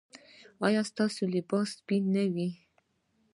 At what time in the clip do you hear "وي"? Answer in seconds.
2.33-2.49